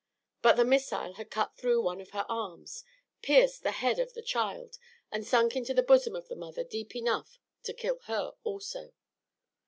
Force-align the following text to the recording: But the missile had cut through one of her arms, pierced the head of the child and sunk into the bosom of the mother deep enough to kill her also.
But 0.41 0.55
the 0.55 0.65
missile 0.65 1.13
had 1.13 1.29
cut 1.29 1.55
through 1.55 1.83
one 1.83 2.01
of 2.01 2.09
her 2.09 2.25
arms, 2.27 2.83
pierced 3.21 3.61
the 3.61 3.69
head 3.69 3.99
of 3.99 4.13
the 4.13 4.23
child 4.23 4.79
and 5.11 5.23
sunk 5.27 5.55
into 5.55 5.75
the 5.75 5.83
bosom 5.83 6.15
of 6.15 6.27
the 6.27 6.35
mother 6.35 6.63
deep 6.63 6.95
enough 6.95 7.37
to 7.61 7.71
kill 7.73 7.99
her 8.07 8.33
also. 8.43 8.93